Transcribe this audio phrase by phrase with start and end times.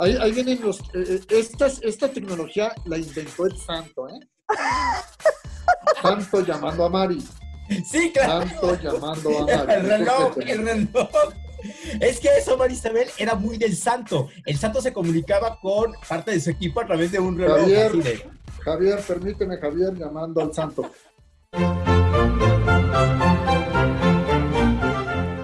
[0.00, 0.80] Ahí, ahí vienen los.
[0.80, 4.20] eh, eh, estas- esta tecnología la inventó el santo, ¿eh?
[6.02, 7.22] Santo llamando a Mari.
[7.90, 8.46] Sí, claro.
[8.48, 9.72] Santo llamando a Mari.
[9.72, 11.08] El reloj, el reloj.
[12.00, 14.28] Es que eso, Marisabel, era muy del santo.
[14.44, 17.60] El santo se comunicaba con parte de su equipo a través de un reloj.
[17.60, 17.86] Javier.
[17.86, 18.28] así de-
[18.62, 20.90] Javier, permíteme, Javier, llamando al santo.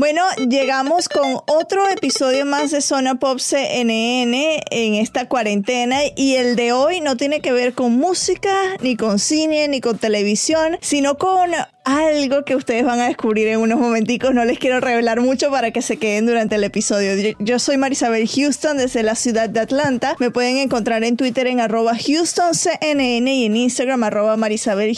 [0.00, 6.56] Bueno, llegamos con otro episodio más de Zona Pop CNN en esta cuarentena y el
[6.56, 11.18] de hoy no tiene que ver con música, ni con cine, ni con televisión, sino
[11.18, 11.50] con
[11.84, 14.34] algo que ustedes van a descubrir en unos momenticos.
[14.34, 17.34] No les quiero revelar mucho para que se queden durante el episodio.
[17.38, 20.16] Yo, soy Marisabel Houston desde la ciudad de Atlanta.
[20.18, 24.96] Me pueden encontrar en Twitter en arroba HoustonCNN y en Instagram arroba Marisabel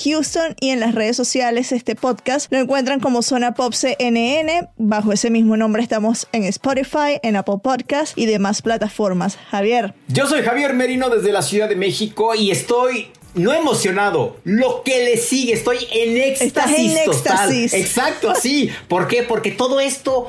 [0.60, 4.68] y en las redes sociales este podcast lo encuentran como Zona Pop CNN.
[4.76, 9.36] Bajo ese mismo nombre estamos en Spotify, en Apple Podcast y demás plataformas.
[9.50, 9.94] Javier.
[10.08, 15.04] Yo soy Javier Merino desde la Ciudad de México y estoy no emocionado, lo que
[15.04, 17.50] le sigue, estoy en éxtasis en total.
[17.52, 17.74] éxtasis.
[17.74, 18.70] Exacto, así.
[18.88, 19.22] ¿Por qué?
[19.22, 20.28] Porque todo esto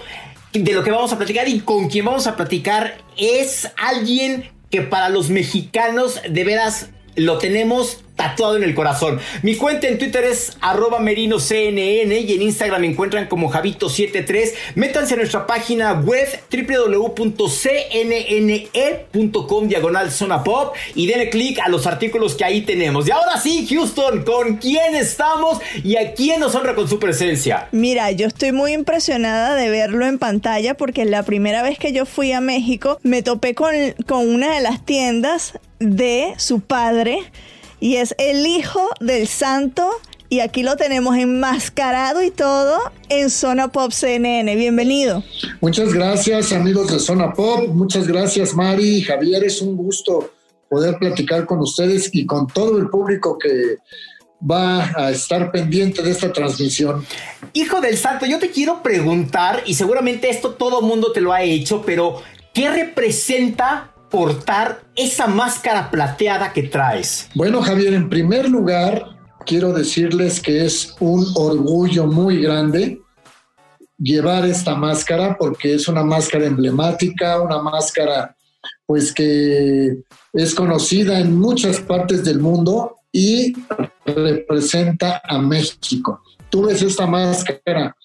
[0.53, 4.81] de lo que vamos a platicar y con quien vamos a platicar es alguien que
[4.81, 9.19] para los mexicanos de veras lo tenemos tatuado en el corazón.
[9.41, 14.53] Mi cuenta en Twitter es arroba merinoCNN y en Instagram me encuentran como Javito73.
[14.75, 17.38] Métanse a nuestra página web www.cnne.com
[19.68, 23.07] diagonal zona pop y denle clic a los artículos que ahí tenemos.
[23.07, 27.68] Y ahora sí, Houston, ¿con quién estamos y a quién nos honra con su presencia?
[27.72, 32.06] Mira, yo estoy muy impresionada de verlo en pantalla porque la primera vez que yo
[32.06, 33.74] fui a México me topé con,
[34.07, 37.19] con una de las tiendas de su padre
[37.83, 39.89] y es el hijo del santo
[40.29, 42.79] y aquí lo tenemos enmascarado y todo
[43.09, 44.55] en Zona Pop CNN.
[44.55, 45.21] Bienvenido.
[45.59, 47.67] Muchas gracias, amigos de Zona Pop.
[47.67, 49.44] Muchas gracias, Mari y Javier.
[49.44, 50.31] Es un gusto
[50.69, 53.79] poder platicar con ustedes y con todo el público que
[54.50, 57.05] va a estar pendiente de esta transmisión.
[57.51, 61.44] Hijo del santo, yo te quiero preguntar, y seguramente esto todo mundo te lo ha
[61.44, 62.21] hecho, pero
[62.53, 67.31] ¿qué representa portar esa máscara plateada que traes?
[67.34, 69.03] Bueno, Javier, en primer lugar,
[69.44, 73.01] quiero decirles que es un orgullo muy grande
[73.97, 78.35] llevar esta máscara porque es una máscara emblemática, una máscara
[78.85, 83.51] pues que es conocida en muchas partes del mundo y
[84.06, 86.22] representa a México.
[86.51, 87.95] Tú ves esta máscara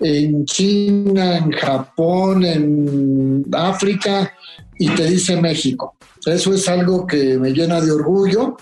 [0.00, 4.32] en China, en Japón, en África
[4.78, 5.96] y te dice México.
[6.24, 8.56] Eso es algo que me llena de orgullo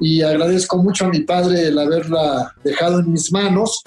[0.00, 3.82] y agradezco mucho a mi padre el haberla dejado en mis manos,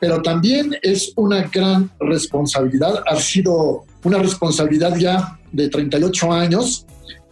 [0.00, 6.86] pero también es una gran responsabilidad, ha sido una responsabilidad ya de 38 años,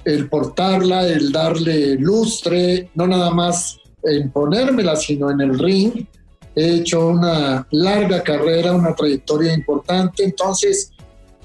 [0.04, 6.06] el portarla, el darle lustre, no nada más en ponérmela, sino en el ring.
[6.54, 10.90] He hecho una larga carrera, una trayectoria importante, entonces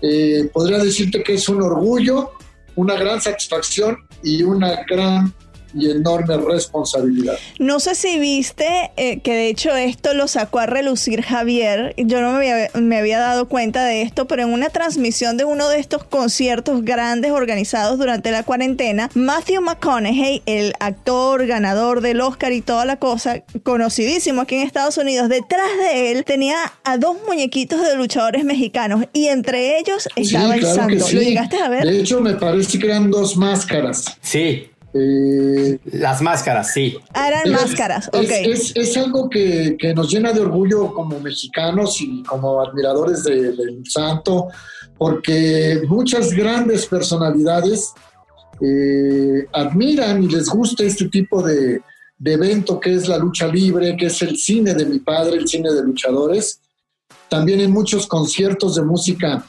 [0.01, 2.31] eh, podría decirte que es un orgullo,
[2.75, 5.33] una gran satisfacción y una gran
[5.73, 7.35] y enorme responsabilidad.
[7.59, 11.93] No sé si viste eh, que de hecho esto lo sacó a relucir Javier.
[11.97, 15.45] Yo no me había, me había, dado cuenta de esto, pero en una transmisión de
[15.45, 22.21] uno de estos conciertos grandes organizados durante la cuarentena, Matthew McConaughey, el actor ganador del
[22.21, 26.97] Oscar y toda la cosa, conocidísimo aquí en Estados Unidos, detrás de él tenía a
[26.97, 31.05] dos muñequitos de luchadores mexicanos y entre ellos estaba sí, el santo.
[31.05, 31.15] Sí.
[31.15, 31.85] ¿Lo llegaste a ver?
[31.85, 34.05] De hecho, me parece que eran dos máscaras.
[34.21, 34.69] Sí.
[34.93, 36.97] Eh, Las máscaras, sí.
[37.13, 38.23] Ah, eran es- máscaras, ok.
[38.23, 43.23] Es, es- es algo que, que nos llena de orgullo como mexicanos y como admiradores
[43.23, 44.47] de- del santo,
[44.97, 47.93] porque muchas grandes personalidades
[48.61, 51.81] eh, admiran y les gusta este tipo de,
[52.17, 55.47] de evento que es la lucha libre, que es el cine de mi padre, el
[55.47, 56.59] cine de luchadores.
[57.29, 59.45] También en muchos conciertos de música,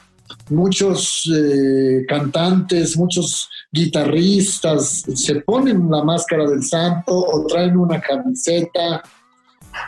[0.48, 9.02] muchos eh, cantantes, muchos guitarristas se ponen la máscara del santo o traen una camiseta.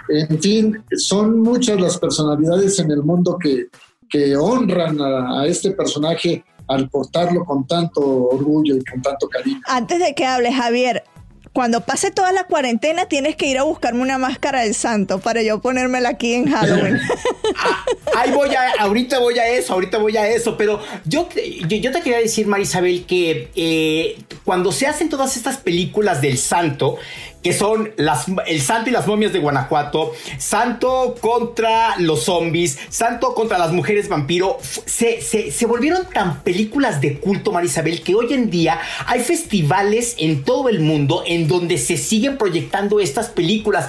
[0.09, 3.67] En fin, son muchas las personalidades en el mundo que,
[4.09, 9.61] que honran a, a este personaje al portarlo con tanto orgullo y con tanto cariño.
[9.67, 11.03] Antes de que hables, Javier,
[11.53, 15.43] cuando pase toda la cuarentena tienes que ir a buscarme una máscara del santo para
[15.43, 17.01] yo ponérmela aquí en Halloween.
[17.55, 17.85] Ah,
[18.17, 21.29] ahí voy a, ahorita voy a eso, ahorita voy a eso, pero yo,
[21.69, 26.97] yo te quería decir, Marisabel, que eh, cuando se hacen todas estas películas del santo,
[27.43, 33.35] que son las, el santo y las momias de Guanajuato, santo contra los zombies, santo
[33.35, 38.33] contra las mujeres vampiro, se, se, se volvieron tan películas de culto, Marisabel, que hoy
[38.33, 43.89] en día hay festivales en todo el mundo en donde se siguen proyectando estas películas.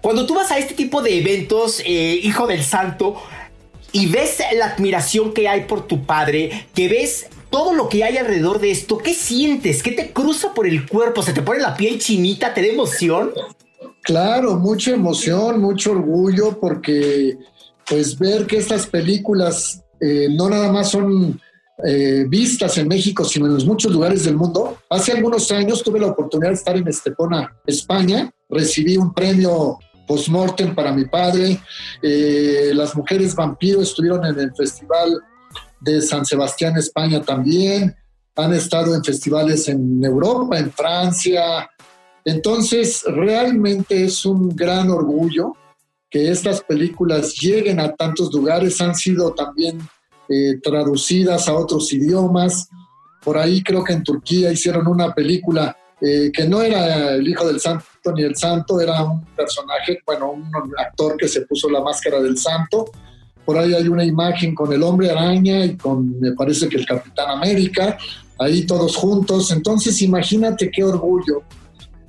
[0.00, 3.22] Cuando tú vas a este tipo de eventos, eh, hijo del santo,
[3.92, 8.16] y ves la admiración que hay por tu padre, que ves todo lo que hay
[8.16, 9.82] alrededor de esto, ¿qué sientes?
[9.82, 11.22] ¿Qué te cruza por el cuerpo?
[11.22, 12.54] ¿Se te pone la piel chinita?
[12.54, 13.32] ¿Te da emoción?
[14.02, 17.36] Claro, mucha emoción, mucho orgullo, porque
[17.88, 21.40] pues ver que estas películas eh, no nada más son
[21.84, 24.78] eh, vistas en México, sino en muchos lugares del mundo.
[24.88, 28.30] Hace algunos años tuve la oportunidad de estar en Estepona, España.
[28.48, 31.60] Recibí un premio post-mortem para mi padre.
[32.02, 35.20] Eh, las mujeres vampiro estuvieron en el Festival
[35.80, 37.96] de San Sebastián, España también.
[38.36, 41.68] Han estado en festivales en Europa, en Francia,
[42.24, 45.54] entonces, realmente es un gran orgullo
[46.10, 49.80] que estas películas lleguen a tantos lugares, han sido también
[50.28, 52.68] eh, traducidas a otros idiomas.
[53.24, 57.46] Por ahí creo que en Turquía hicieron una película eh, que no era el hijo
[57.46, 57.84] del santo
[58.14, 62.36] ni el santo, era un personaje, bueno, un actor que se puso la máscara del
[62.36, 62.90] santo.
[63.50, 66.86] Por ahí hay una imagen con el hombre araña y con, me parece que el
[66.86, 67.98] Capitán América,
[68.38, 69.50] ahí todos juntos.
[69.50, 71.42] Entonces, imagínate qué orgullo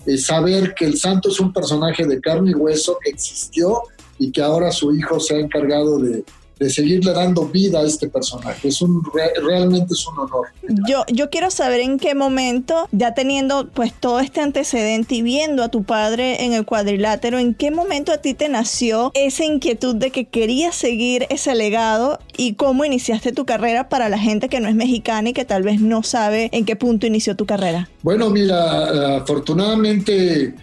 [0.05, 3.81] eh, saber que el santo es un personaje de carne y hueso que existió
[4.19, 6.23] y que ahora su hijo se ha encargado de,
[6.61, 8.67] de seguirle dando vida a este personaje.
[8.67, 10.49] Es un, re- realmente es un honor.
[10.87, 15.63] Yo, yo quiero saber en qué momento, ya teniendo pues todo este antecedente y viendo
[15.63, 19.95] a tu padre en el cuadrilátero, en qué momento a ti te nació esa inquietud
[19.95, 24.59] de que querías seguir ese legado y cómo iniciaste tu carrera para la gente que
[24.59, 27.89] no es mexicana y que tal vez no sabe en qué punto inició tu carrera.
[28.03, 30.53] Bueno, mira, afortunadamente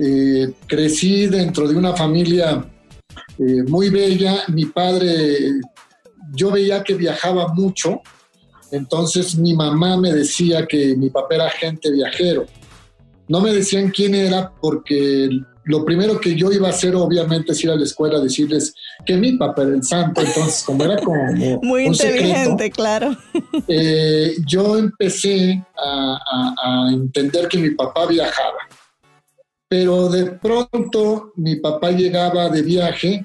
[0.00, 2.64] eh, crecí dentro de una familia
[3.38, 4.42] eh, muy bella.
[4.48, 5.60] Mi padre,
[6.34, 8.00] yo veía que viajaba mucho,
[8.70, 12.46] entonces mi mamá me decía que mi papá era agente viajero.
[13.28, 15.28] No me decían quién era porque
[15.64, 18.74] lo primero que yo iba a hacer obviamente es ir a la escuela a decirles
[19.06, 21.22] que mi papá era el santo, entonces como era como
[21.62, 23.16] Muy un secreto, inteligente, claro.
[23.68, 26.54] eh, yo empecé a, a-
[26.88, 28.58] a entender que mi papá viajaba.
[29.72, 33.24] Pero de pronto mi papá llegaba de viaje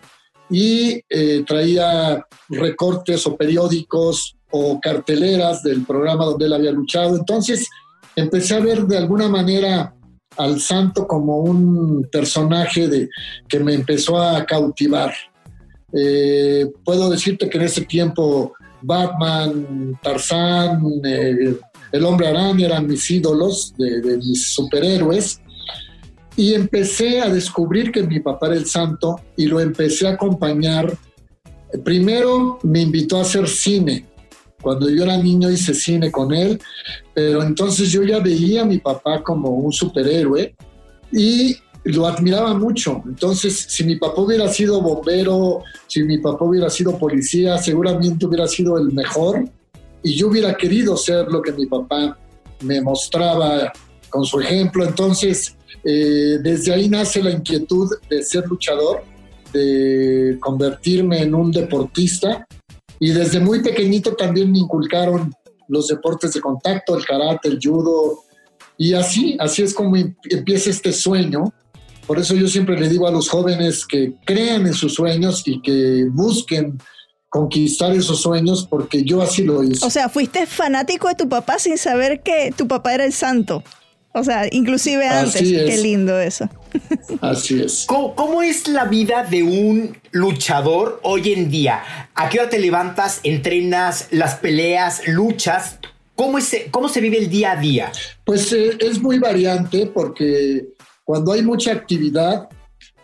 [0.49, 7.17] y eh, traía recortes o periódicos o carteleras del programa donde él había luchado.
[7.17, 7.67] Entonces
[8.15, 9.93] empecé a ver de alguna manera
[10.37, 13.09] al santo como un personaje de,
[13.49, 15.13] que me empezó a cautivar.
[15.91, 21.57] Eh, puedo decirte que en ese tiempo Batman, Tarzán, eh,
[21.91, 25.41] el hombre araña eran mis ídolos de, de mis superhéroes.
[26.37, 30.95] Y empecé a descubrir que mi papá era el santo y lo empecé a acompañar.
[31.83, 34.05] Primero me invitó a hacer cine.
[34.61, 36.61] Cuando yo era niño hice cine con él,
[37.13, 40.55] pero entonces yo ya veía a mi papá como un superhéroe
[41.11, 43.01] y lo admiraba mucho.
[43.05, 48.47] Entonces, si mi papá hubiera sido bombero, si mi papá hubiera sido policía, seguramente hubiera
[48.47, 49.47] sido el mejor
[50.03, 52.17] y yo hubiera querido ser lo que mi papá
[52.61, 53.71] me mostraba
[54.09, 54.85] con su ejemplo.
[54.85, 59.03] Entonces, eh, desde ahí nace la inquietud de ser luchador,
[59.53, 62.45] de convertirme en un deportista
[62.99, 65.33] y desde muy pequeñito también me inculcaron
[65.67, 68.23] los deportes de contacto, el karate, el judo
[68.77, 71.53] y así, así es como em- empieza este sueño.
[72.05, 75.61] Por eso yo siempre le digo a los jóvenes que crean en sus sueños y
[75.61, 76.77] que busquen
[77.29, 79.85] conquistar esos sueños porque yo así lo hice.
[79.85, 83.63] O sea, fuiste fanático de tu papá sin saber que tu papá era el santo.
[84.17, 85.41] O sea, inclusive antes.
[85.41, 86.49] Qué lindo eso.
[87.21, 87.85] Así es.
[87.87, 91.83] ¿Cómo, es la vida de un luchador hoy en día?
[92.15, 95.77] ¿A qué hora te levantas, entrenas, las peleas, luchas?
[96.15, 97.91] ¿Cómo, es, cómo se vive el día a día?
[98.25, 100.69] Pues eh, es muy variante porque
[101.03, 102.49] cuando hay mucha actividad,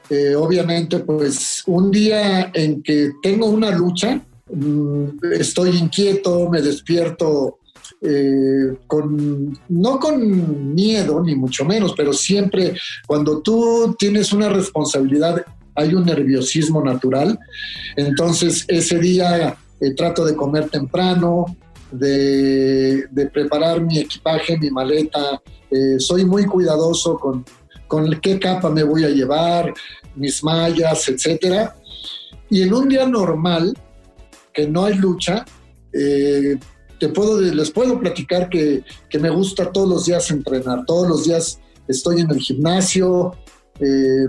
[0.09, 4.19] eh, obviamente, pues un día en que tengo una lucha,
[4.51, 7.59] mm, estoy inquieto, me despierto
[8.05, 12.75] eh, con, no con miedo, ni mucho menos, pero siempre
[13.07, 17.39] cuando tú tienes una responsabilidad, hay un nerviosismo natural.
[17.95, 21.45] Entonces, ese día eh, trato de comer temprano,
[21.91, 25.41] de, preparar mi equipaje, mi maleta.
[25.71, 27.45] Eh, soy muy cuidadoso con,
[27.87, 29.73] con qué capa me voy a llevar,
[30.15, 31.73] mis mallas, etcétera.
[32.49, 33.73] Y en un día normal,
[34.51, 35.45] que no hay lucha,
[37.09, 38.83] puedo, les puedo platicar que,
[39.19, 43.35] me gusta todos los días entrenar, todos los días estoy en el gimnasio
[43.79, 44.27] eh,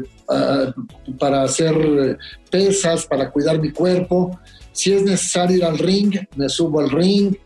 [1.19, 2.19] para hacer
[2.51, 4.39] pesas, para cuidar mi cuerpo.
[4.73, 7.37] Si es necesario ir al ring, me subo al ring.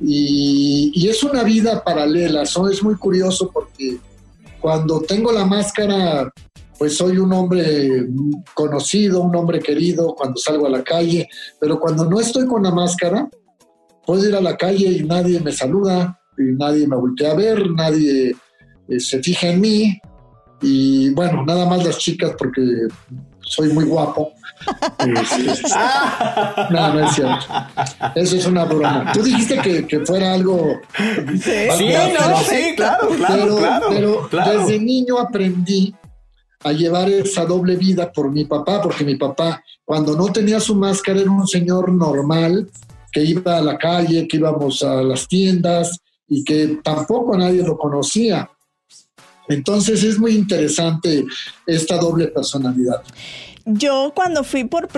[0.00, 3.98] Y, es una vida paralela, eso es muy curioso porque
[4.60, 6.32] cuando tengo la máscara,
[6.78, 8.06] pues soy un hombre
[8.54, 11.28] conocido, un hombre querido cuando salgo a la calle,
[11.60, 13.28] pero cuando no estoy con la máscara,
[14.08, 17.70] puedo ir a la calle y nadie me saluda, y nadie me voltea a ver,
[17.72, 18.34] nadie
[18.88, 20.00] eh, se fija en mí.
[20.62, 22.62] Y bueno, nada más las chicas porque
[23.40, 24.32] soy muy guapo.
[26.70, 27.46] no, no es cierto.
[28.14, 29.12] Eso es una broma.
[29.12, 30.80] Tú dijiste que, fuera algo.
[31.42, 33.58] Sí, no, sí, claro, claro,
[33.90, 35.94] pero, pero desde niño aprendí
[36.64, 40.74] a llevar esa doble vida por mi papá, porque mi papá, cuando no tenía su
[40.74, 42.70] máscara, era un señor normal,
[43.12, 45.98] que iba a la calle, que íbamos a las tiendas
[46.28, 48.50] y que tampoco nadie lo conocía.
[49.48, 51.24] Entonces es muy interesante
[51.66, 53.02] esta doble personalidad
[53.68, 54.88] yo cuando fui por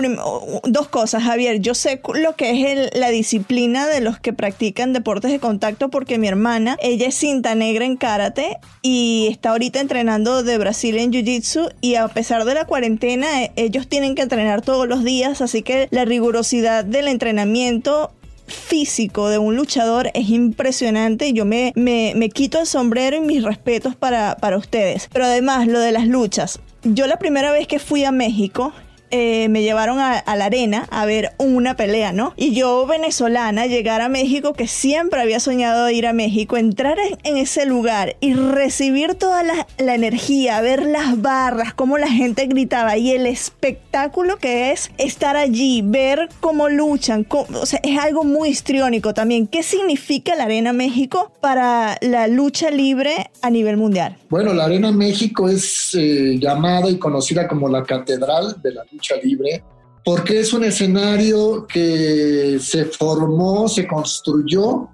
[0.63, 5.31] dos cosas, Javier, yo sé lo que es la disciplina de los que practican deportes
[5.31, 10.43] de contacto porque mi hermana, ella es cinta negra en karate y está ahorita entrenando
[10.43, 14.61] de Brasil en Jiu-Jitsu y a pesar de la cuarentena e, ellos tienen que entrenar
[14.61, 18.11] todos los días, así que la rigurosidad del entrenamiento
[18.47, 21.33] físico de un luchador es impresionante.
[21.33, 25.09] Yo me, me, me, quito el sombrero y mis respetos para, para ustedes.
[25.11, 28.73] Pero además, lo de las luchas yo la primera vez que fui a México,
[29.11, 32.33] eh, me llevaron a, la arena a ver una pelea, ¿no?
[32.37, 37.37] Y yo, venezolana, llegar a México, que siempre había soñado ir a México, entrar en,
[37.37, 43.11] ese lugar y recibir toda la, energía, ver las barras, cómo la gente gritaba y
[43.11, 49.13] el espectáculo que es estar allí, ver cómo luchan, o sea, es algo muy histriónico
[49.13, 49.47] también.
[49.47, 54.17] ¿Qué significa la Arena México para la lucha libre a nivel mundial?
[54.29, 59.00] Bueno, la Arena México es eh, llamada y conocida como la Catedral de la Lucha
[59.21, 59.63] libre,
[60.03, 64.89] porque es un escenario que se formó, se construyó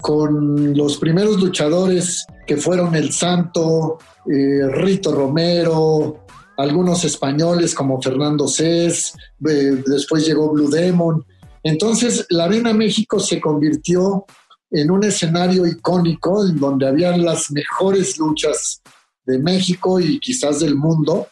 [0.00, 8.48] con los primeros luchadores que fueron El Santo, eh, Rito Romero, algunos españoles como Fernando
[8.48, 9.14] Cés,
[9.48, 11.24] eh, después llegó Blue Demon.
[11.62, 14.26] Entonces la Arena México se convirtió
[14.70, 18.82] en un escenario icónico en donde habían las mejores luchas
[19.24, 21.28] de México y quizás del mundo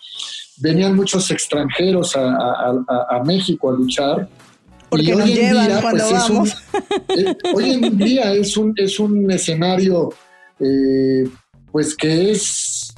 [0.60, 4.28] venían muchos extranjeros a, México a luchar.
[4.88, 6.48] Porque hoy en día, pues, Es un,
[7.08, 10.10] eh, hoy en día es un, es un escenario
[10.58, 11.28] eh,
[11.70, 12.92] pues que es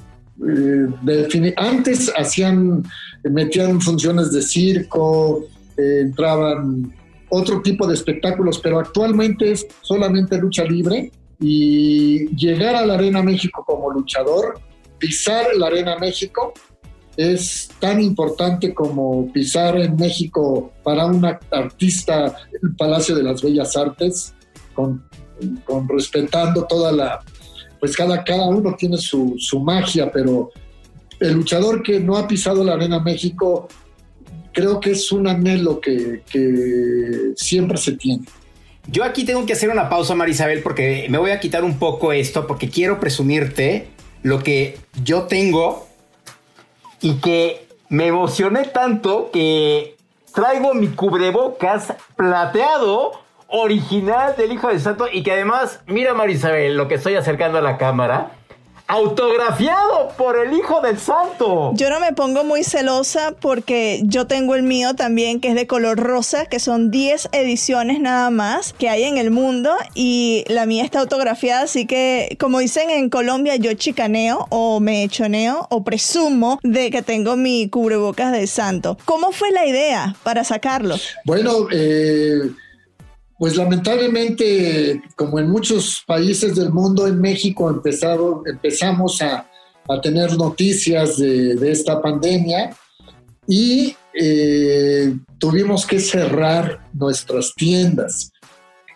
[0.48, 2.82] eh, antes hacían
[3.24, 5.44] metían funciones de circo
[5.76, 6.92] entraban
[7.28, 13.22] otro tipo de espectáculos pero actualmente es solamente lucha libre y llegar a la Arena
[13.22, 14.58] México como luchador
[14.98, 16.54] pisar la Arena México
[17.16, 23.76] es tan importante como pisar en México para un artista el Palacio de las Bellas
[23.76, 24.34] Artes,
[24.74, 25.04] con,
[25.88, 27.20] respetando toda la,
[27.80, 30.50] pues cada, cada uno tiene su, magia, pero
[31.20, 33.68] el luchador que no ha pisado la Arena México,
[34.52, 38.24] creo que es un anhelo que, que siempre se tiene.
[38.90, 42.12] Yo aquí tengo que hacer una pausa, Marisabel, porque me voy a quitar un poco
[42.12, 43.88] esto, porque quiero presumirte
[44.22, 45.86] lo que yo tengo
[47.02, 49.96] y que me emocioné tanto que
[50.32, 53.12] traigo mi cubrebocas plateado
[53.48, 57.60] original del Hijo de Santo y que además, mira Marisabel, lo que estoy acercando a
[57.60, 58.30] la cámara.
[58.92, 61.72] Autografiado por el Hijo del Santo.
[61.74, 65.66] Yo no me pongo muy celosa porque yo tengo el mío también que es de
[65.66, 70.66] color rosa, que son 10 ediciones nada más que hay en el mundo y la
[70.66, 75.82] mía está autografiada, así que como dicen en Colombia, yo chicaneo o me echoneo o
[75.84, 78.98] presumo de que tengo mi cubrebocas de santo.
[79.06, 80.96] ¿Cómo fue la idea para sacarlo?
[81.24, 82.42] Bueno, eh
[83.42, 89.48] pues lamentablemente, como en muchos países del mundo, en México empezado, empezamos a,
[90.00, 92.70] tener noticias de, esta pandemia
[93.48, 98.30] y eh, tuvimos que cerrar nuestras tiendas,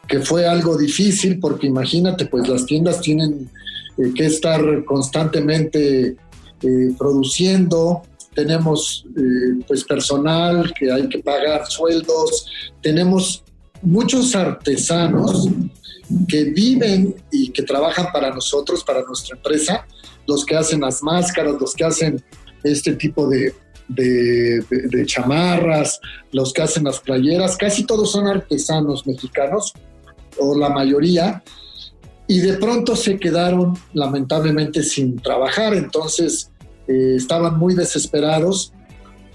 [0.07, 3.51] que fue algo difícil porque imagínate, pues las tiendas tienen
[3.99, 6.17] eh, que estar constantemente
[6.63, 9.07] eh, produciendo, tenemos
[9.67, 12.47] pues personal que hay que pagar sueldos,
[12.81, 13.43] tenemos
[13.83, 15.49] muchos artesanos
[16.29, 19.87] que viven y que trabajan para nosotros, para nuestra empresa,
[20.27, 22.23] los que hacen las máscaras, los que hacen
[22.63, 23.55] este tipo de,
[25.07, 26.01] chamarras,
[26.33, 29.73] los que hacen las playeras, casi todos son artesanos mexicanos,
[30.39, 31.43] o la mayoría,
[32.29, 36.51] y de pronto se quedaron lamentablemente sin trabajar, entonces
[36.89, 38.73] eh, estaban muy desesperados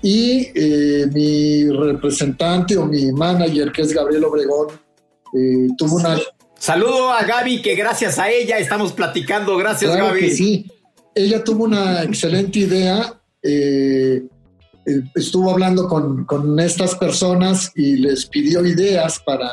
[0.02, 4.68] y eh, mi representante o mi manager, que es Gabriel Obregón,
[5.34, 6.20] eh, tuvo una...
[6.58, 9.58] Saludo a Gaby, que gracias a ella estamos platicando.
[9.58, 10.30] Gracias, Gaby.
[10.30, 10.72] sí,
[11.16, 13.20] ella tuvo una excelente idea.
[13.42, 14.24] Eh,
[15.16, 19.50] estuvo hablando con, con, estas personas y les pidió ideas para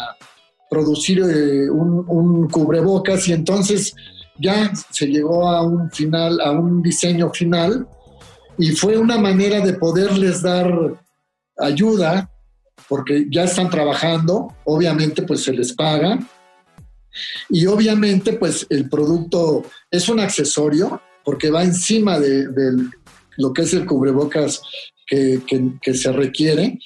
[0.70, 3.94] producir un, un cubrebocas y entonces
[4.38, 7.86] ya se llegó a un final, a un diseño final
[8.58, 10.70] y fue una manera de poderles dar
[11.56, 12.30] ayuda,
[12.88, 16.18] porque ya están trabajando, obviamente pues se les paga,
[17.48, 22.46] y obviamente pues el producto es un accesorio, porque va encima de,
[23.36, 24.60] lo que es el cubrebocas
[25.06, 25.40] que,
[25.94, 26.78] se requiere,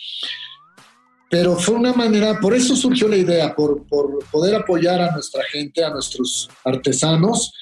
[1.30, 3.86] pero fue una manera, por eso surgió la idea, por,
[4.30, 7.52] poder apoyar a nuestra gente, a nuestros artesanos,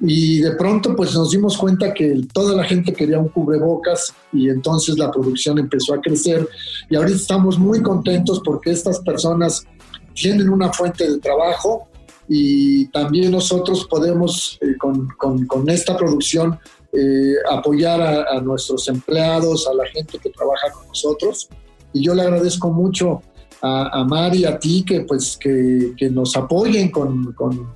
[0.00, 4.48] y de pronto pues nos dimos cuenta que toda la gente quería un cubrebocas y
[4.48, 6.48] entonces la producción empezó a crecer.
[6.88, 9.64] Y ahorita estamos muy contentos porque estas personas
[10.14, 11.88] tienen una fuente de trabajo
[12.28, 16.58] y también nosotros podemos eh, con, con, esta producción
[16.92, 21.48] eh, apoyar a, nuestros empleados, a la gente que trabaja con nosotros.
[21.92, 23.22] Y yo le agradezco mucho
[23.60, 27.68] a, a Mari, a ti que pues que, que nos apoyen con, con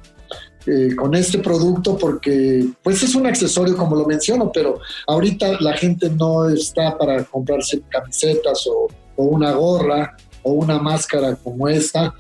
[0.67, 5.77] eh, con este producto porque pues es un accesorio como lo menciono, pero ahorita la
[5.77, 12.15] gente no está para comprarse camisetas o, o una gorra o una máscara como esta,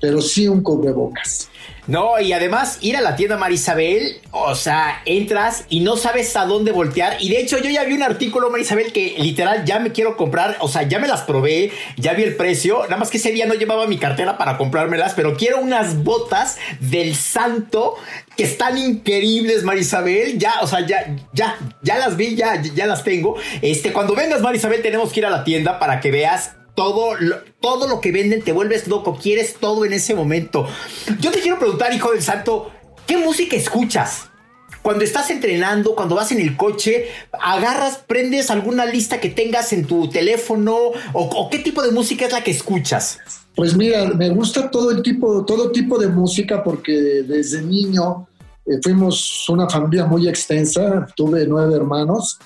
[0.00, 1.50] pero sí un cubrebocas.
[1.86, 6.44] No, y además ir a la tienda Marisabel, o sea, entras y no sabes a
[6.44, 7.16] dónde voltear.
[7.20, 10.56] Y de hecho, yo ya vi un artículo, Marisabel, que literal ya me quiero comprar.
[10.60, 12.82] O sea, ya me las probé, ya vi el precio.
[12.84, 16.58] Nada más que ese día no llevaba mi cartera para comprármelas, pero quiero unas botas
[16.78, 17.96] del santo
[18.36, 20.38] que están increíbles, Marisabel.
[20.38, 23.36] Ya, o sea, ya, ya, ya las vi, ya, ya las tengo.
[23.62, 27.36] Este, cuando vengas, Marisabel, tenemos que ir a la tienda para que veas todo lo,
[27.60, 30.66] todo lo que venden, te vuelves loco, quieres todo en ese momento.
[31.20, 32.70] Yo te quiero preguntar, hijo del santo,
[33.06, 34.30] ¿qué música escuchas?
[34.82, 39.84] Cuando estás entrenando, cuando vas en el coche, agarras, prendes alguna lista que tengas en
[39.86, 40.74] tu teléfono
[41.12, 43.18] o, qué tipo de música es la que escuchas?
[43.54, 48.26] Pues mira, me gusta todo el tipo, todo tipo de música porque desde niño
[48.64, 52.38] eh, fuimos una familia muy extensa, tuve nueve hermanos,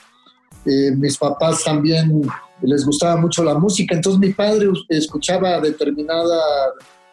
[0.65, 2.23] eh, mis papás también
[2.63, 6.41] les gustaba mucho la música, entonces mi padre escuchaba determinada,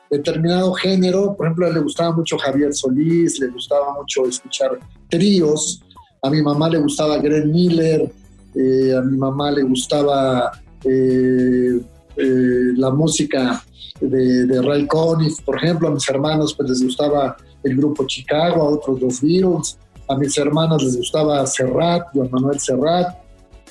[0.09, 5.81] determinado género, por ejemplo, le gustaba mucho Javier Solís, le gustaba mucho escuchar tríos,
[6.21, 8.11] a mi mamá le gustaba Glenn Miller,
[8.55, 10.51] eh, a mi mamá le gustaba
[10.85, 11.81] eh,
[12.15, 13.63] la música
[13.99, 18.69] de, Ray Conniff, por ejemplo, a mis hermanos pues les gustaba el grupo Chicago, a
[18.69, 23.20] otros los Beatles, a mis hermanas les gustaba Serrat, Juan Manuel Serrat,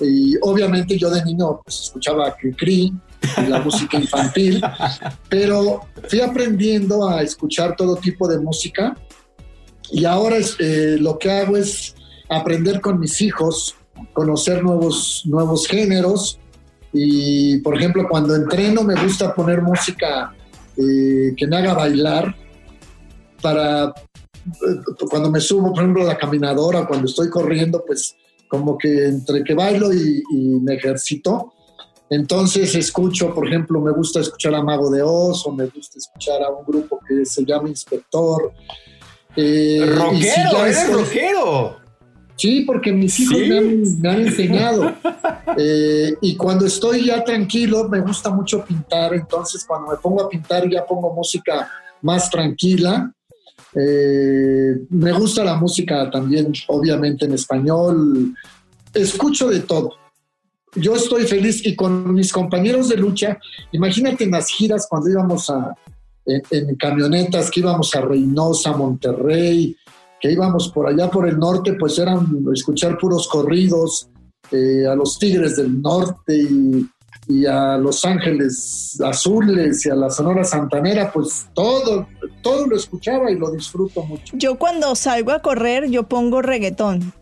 [0.01, 2.93] y obviamente yo de niño pues, escuchaba Cricri,
[3.49, 4.63] la música infantil,
[5.29, 8.97] pero fui aprendiendo a escuchar todo tipo de música.
[9.93, 11.95] Y ahora eh, lo que hago es
[12.29, 13.75] aprender con mis hijos,
[14.13, 16.39] conocer nuevos, nuevos géneros.
[16.93, 20.35] Y por ejemplo cuando entreno me gusta poner música
[20.77, 22.35] eh, que me haga bailar
[23.41, 28.17] para eh, cuando me subo por ejemplo a la caminadora, cuando estoy corriendo pues
[28.51, 30.23] como que entre que bailo y,
[30.61, 31.55] me ejercito,
[32.11, 36.43] entonces escucho, por ejemplo, me gusta escuchar a Mago de Oz o me gusta escuchar
[36.43, 38.53] a un grupo que se llama Inspector.
[39.37, 40.67] Eh, ¡Rockero!
[40.67, 41.77] ¡Eres rockero!
[42.35, 44.95] Sí, porque mis hijos me, han, enseñado.
[45.57, 49.13] Eh, y cuando estoy ya tranquilo, me gusta mucho pintar.
[49.15, 51.69] Entonces, cuando me pongo a pintar, ya pongo música
[52.03, 53.13] más tranquila.
[53.75, 58.35] Eh, me gusta la música también, obviamente en español.
[58.93, 59.95] Escucho de todo.
[60.75, 63.39] Yo estoy feliz y con mis compañeros de lucha,
[63.73, 65.75] imagínate en las giras cuando íbamos a,
[66.27, 69.77] en, camionetas, que íbamos a Reynosa, Monterrey,
[70.21, 74.09] que íbamos por allá por el norte, pues eran escuchar puros corridos
[74.53, 76.89] eh, a los Tigres del Norte y,
[77.31, 82.07] y, a Los Ángeles Azules y a la Sonora Santanera, pues todo,
[82.43, 84.37] todo lo escuchaba y lo disfruto mucho.
[84.37, 87.13] Yo cuando salgo a correr, yo pongo reggaetón.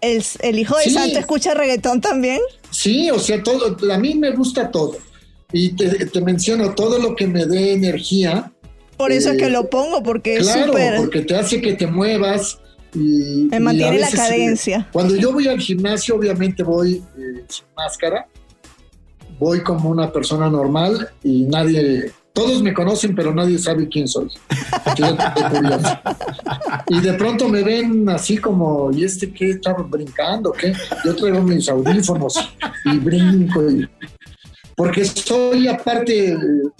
[0.00, 2.40] ¿El, el hijo de Santo escucha reggaetón también?
[2.70, 4.96] Sí, o sea, todo, a mí me gusta todo.
[5.52, 8.52] Y te, menciono todo lo que me dé energía.
[8.96, 10.96] Por eso es que eh, lo pongo, porque es súper...
[10.96, 12.58] porque te hace que te muevas
[12.94, 13.48] y...
[13.50, 14.88] Me mantiene la cadencia.
[14.92, 18.26] Cuando yo voy al gimnasio, obviamente voy eh, sin máscara.
[19.40, 24.28] Voy como una persona normal y nadie todos me conocen, pero nadie sabe quién soy.
[26.88, 30.52] y de pronto me ven así como, ¿y este qué está brincando?
[30.52, 30.72] ¿Qué?
[31.04, 32.34] Yo traigo mis audífonos
[32.84, 33.60] y brinco.
[34.76, 36.36] porque soy aparte,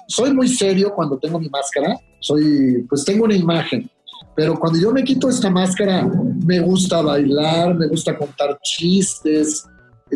[0.06, 3.90] soy muy serio cuando tengo mi máscara, soy, pues tengo una imagen.
[4.36, 6.08] Pero cuando yo me quito esta máscara,
[6.46, 9.66] me gusta bailar, me gusta contar chistes,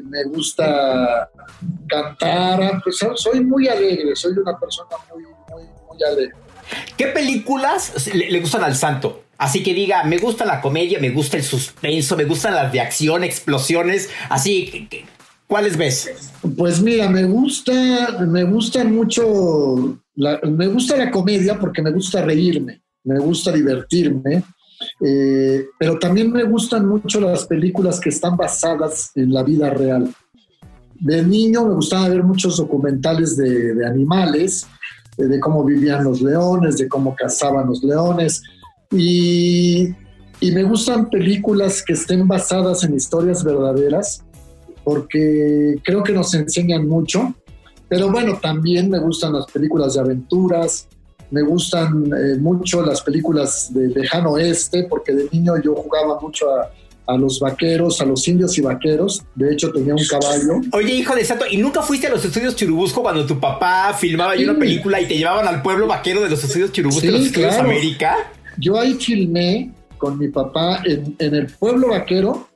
[0.02, 1.30] me gusta
[1.88, 6.34] cantar, pues soy muy alegre, soy una persona muy, muy, muy alegre.
[6.96, 9.22] ¿Qué películas le, gustan al santo?
[9.36, 12.80] Así que diga, me gusta la comedia, me gusta el suspenso, me gustan las de
[12.80, 14.88] acción, explosiones, así,
[15.46, 16.32] ¿cuáles ves?
[16.56, 17.72] Pues mira, me gusta,
[18.20, 24.44] me gusta mucho, me gusta la comedia porque me gusta reírme, me gusta divertirme,
[25.00, 30.14] eh, pero también me gustan mucho las películas que están basadas en la vida real.
[31.00, 34.66] De niño me gustaba ver muchos documentales de, animales,
[35.18, 38.42] eh, de, cómo vivían los leones, de cómo cazaban los leones.
[38.90, 39.94] Y,
[40.40, 44.24] y me gustan películas que estén basadas en historias verdaderas,
[44.84, 47.34] porque creo que nos enseñan mucho.
[47.88, 50.88] Pero bueno, también me gustan las películas de aventuras,
[51.34, 56.46] me gustan eh, mucho las películas de lejano oeste, porque de niño yo jugaba mucho
[57.06, 59.24] a, los vaqueros, a los indios y vaqueros.
[59.34, 60.60] De hecho, tenía un caballo.
[60.72, 64.34] Oye, hijo de santo, ¿y nunca fuiste a los estudios Churubusco cuando tu papá filmaba
[64.34, 67.56] una película y te llevaban al pueblo vaquero de los estudios Churubusco de los estudios
[67.56, 68.16] América?
[68.56, 72.48] Yo ahí filmé con mi papá en, en el pueblo vaquero.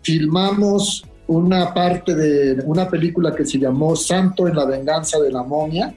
[0.00, 5.42] Filmamos una parte de una película que se llamó Santo en la venganza de la
[5.42, 5.94] momia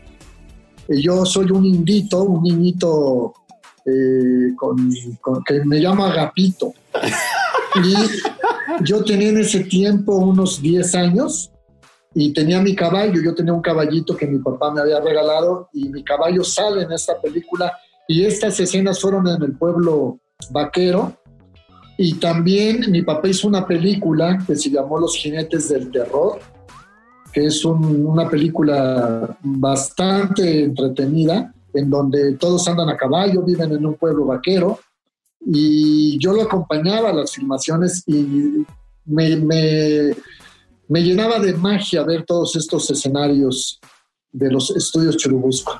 [0.87, 3.33] yo soy un indito, un niñito
[3.85, 4.55] eh,
[5.45, 6.73] que me llama Agapito.
[7.83, 7.93] Y
[8.83, 11.51] yo tenía en ese tiempo unos 10 años
[12.13, 13.21] y tenía mi caballo.
[13.21, 16.91] Yo tenía un caballito que mi papá me había regalado y mi caballo sale en
[16.91, 17.73] esta película.
[18.07, 20.19] Y estas escenas fueron en el pueblo
[20.51, 21.13] vaquero.
[21.97, 26.39] Y también mi papá hizo una película que se llamó Los jinetes del terror
[27.35, 33.95] que es una película bastante entretenida, en donde todos andan a caballo, viven en un
[33.95, 34.79] pueblo vaquero,
[35.45, 38.65] y yo lo acompañaba a las filmaciones y
[39.03, 43.81] me, me, llenaba de magia ver todos estos escenarios
[44.31, 45.73] de los estudios Churubusco.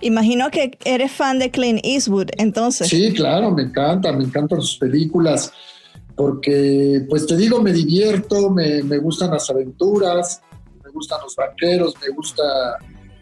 [0.00, 2.88] Imagino que eres fan de Clint Eastwood, entonces.
[2.88, 5.52] Sí, claro, me encanta, me encantan sus películas,
[6.16, 10.42] porque, pues te digo, me divierto, me, me gustan las aventuras,
[10.90, 12.42] me gustan los vaqueros, me gusta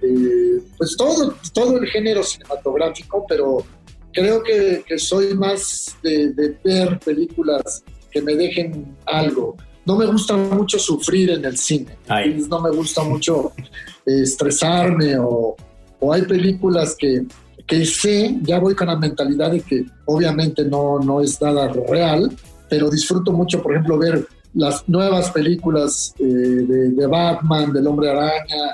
[0.02, 3.64] eh, pues todo, todo el género cinematográfico, pero
[4.12, 9.56] creo que, soy más de, ver películas que me dejen algo.
[9.84, 11.96] No me gusta mucho sufrir en el cine,
[12.48, 13.52] no me gusta mucho
[14.04, 15.56] eh, estresarme o,
[16.00, 17.24] o, hay películas que,
[17.66, 22.30] que sé, ya voy con la mentalidad de que obviamente no, no es nada real,
[22.68, 28.72] pero disfruto mucho, por ejemplo, ver las nuevas películas eh, de, Batman, del Hombre Araña.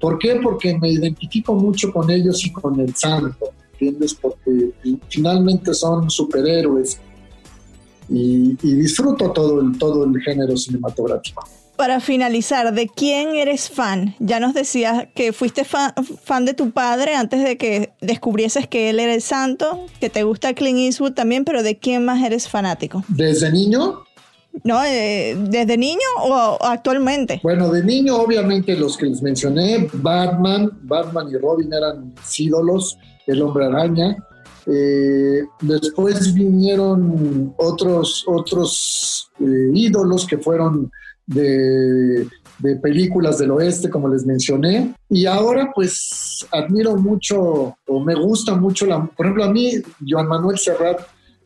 [0.00, 0.40] ¿Por qué?
[0.42, 4.14] Porque me identifico mucho con ellos y con el santo, ¿entiendes?
[4.14, 4.70] Porque
[5.08, 6.98] finalmente son superhéroes
[8.08, 11.46] y, disfruto todo el, todo el género cinematográfico.
[11.76, 14.14] Para finalizar, ¿de quién eres fan?
[14.18, 18.90] Ya nos decías que fuiste fan, fan, de tu padre antes de que descubrieses que
[18.90, 22.48] él era el santo, que te gusta Clint Eastwood también, pero ¿de quién más eres
[22.48, 23.02] fanático?
[23.08, 24.02] Desde niño,
[24.64, 24.84] ¿no?
[24.84, 27.40] Eh, ¿Desde niño o actualmente?
[27.42, 33.42] Bueno, de niño obviamente los que les mencioné, Batman, Batman y Robin eran ídolos, el
[33.42, 34.16] hombre araña.
[34.66, 40.90] Eh, después vinieron otros, otros eh, ídolos que fueron
[41.26, 42.26] de,
[42.58, 44.94] de, películas del oeste, como les mencioné.
[45.08, 49.72] Y ahora pues admiro mucho o me gusta mucho, la, por ejemplo, a mí,
[50.06, 51.00] Joan Manuel Serrat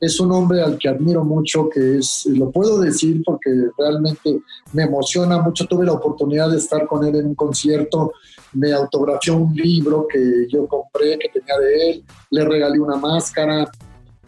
[0.05, 4.41] es un hombre al que admiro mucho, que es, lo puedo decir porque realmente
[4.73, 5.67] me emociona mucho.
[5.67, 8.13] Tuve la oportunidad de estar con él en un concierto,
[8.53, 13.71] me autografió un libro que yo compré, que tenía de él, le regalé una máscara.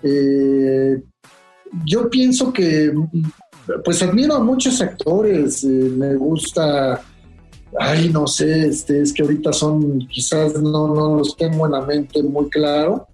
[0.03, 1.03] Eh,
[1.85, 2.93] yo pienso que,
[3.85, 7.03] pues admiro a muchos actores, eh, me gusta,
[7.79, 11.81] ay, no sé, este, es que ahorita son, quizás no, no los tengo en la
[11.81, 13.09] mente muy claro,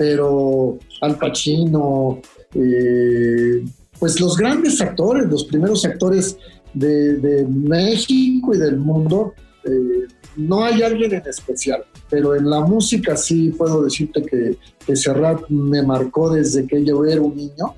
[0.00, 2.22] pero Al Pacino,
[2.54, 3.62] eh,
[3.98, 6.38] pues los grandes actores, los primeros actores
[6.72, 13.14] de, México y del mundo, eh, no hay alguien en especial, pero en la música
[13.14, 17.74] sí puedo decirte que, que Serrat me marcó desde que yo era un niño.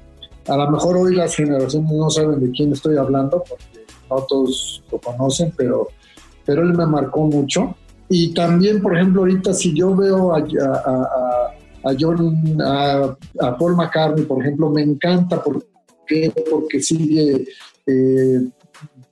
[0.46, 4.84] A lo mejor hoy las generaciones no saben de quién estoy hablando, porque no todos
[4.92, 5.88] lo conocen, pero,
[6.46, 7.74] pero él me marcó mucho.
[8.08, 11.41] Y también, por ejemplo, ahorita si yo veo a, a a
[11.98, 13.16] John, a,
[13.58, 17.44] Paul McCartney, por ejemplo, me encanta porque, porque sigue
[17.86, 18.40] eh,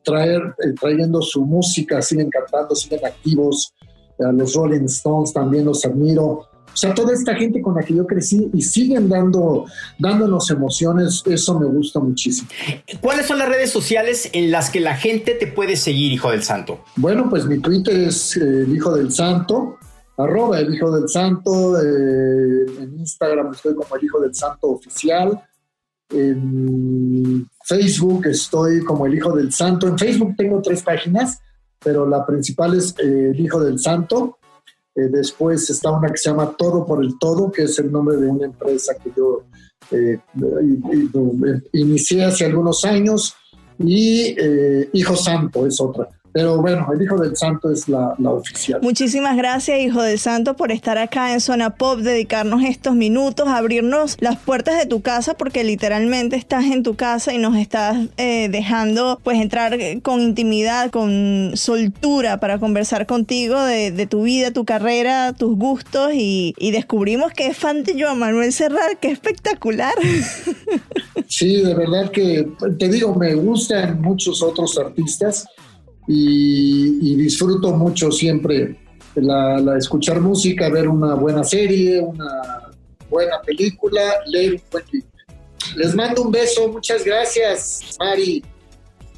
[0.03, 3.75] traer, eh, trayendo su música, siguen cantando, siguen activos.
[4.19, 6.51] A los Rolling Stones también los admiro.
[6.73, 9.65] O sea, toda esta gente con la que yo crecí y siguen dando,
[9.99, 12.49] dándonos emociones, eso me gusta muchísimo.
[13.01, 16.43] ¿Cuáles son las redes sociales en las que la gente te puede seguir, Hijo del
[16.43, 16.85] Santo?
[16.97, 19.79] Bueno, pues mi Twitter es eh, el Hijo del Santo
[20.17, 25.43] arroba el Hijo del Santo, eh, en Instagram estoy como el Hijo del Santo Oficial,
[26.11, 31.41] en Facebook estoy como el Hijo del Santo, en Facebook tengo tres páginas,
[31.83, 34.39] pero la principal es eh, el Hijo del Santo,
[34.95, 38.17] eh, después está una que se llama Todo por el Todo, que es el nombre
[38.17, 39.45] de una empresa que yo
[41.73, 43.35] inicié hace algunos años,
[43.79, 44.37] y
[44.93, 46.09] Hijo Santo es otra.
[46.33, 48.81] Pero bueno, el Hijo del Santo es la, oficial.
[48.83, 54.17] Muchísimas gracias, Hijo del Santo, por estar acá en Zona Pop, dedicarnos estos minutos, abrirnos
[54.21, 58.49] las puertas de tu casa, porque literalmente estás en tu casa y nos estás eh,
[58.49, 65.33] dejando pues entrar con intimidad, con soltura para conversar contigo de, tu vida, tu carrera,
[65.33, 69.95] tus gustos y, descubrimos que es fan de Joan Manuel Serrat, que espectacular.
[71.29, 75.47] Sí, de verdad que te digo, me gustan muchos otros artistas
[76.13, 78.77] y, disfruto mucho siempre
[79.15, 82.71] la, escuchar música, ver una buena serie, una
[83.09, 85.09] buena película, leer un buen libro.
[85.77, 88.43] Les mando un beso, muchas gracias, Mari.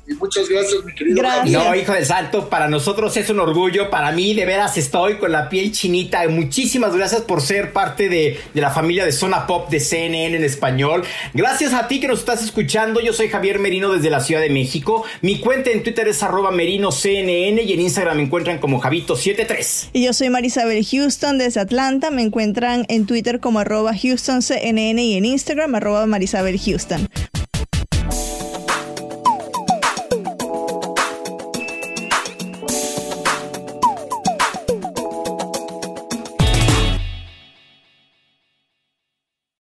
[0.07, 1.23] Y muchas gracias, mi querido.
[1.47, 3.89] No, hijo de santo, para nosotros es un orgullo.
[3.89, 6.27] Para mí, de veras, estoy con la piel chinita.
[6.29, 11.05] Muchísimas gracias por ser parte de, la familia de Zona Pop de CNN en español.
[11.35, 13.01] Gracias a ti que nos estás escuchando.
[13.01, 15.05] Yo soy Javier Merino desde la Ciudad de México.
[15.21, 19.91] Mi cuenta en Twitter es arroba merinoCNN y en Instagram me encuentran como Javito73.
[19.93, 22.11] Y yo soy Marisabel Houston desde Atlanta.
[22.11, 27.09] Me encuentran en Twitter como arroba HoustonCNN y en Instagram arroba Marisabel Houston.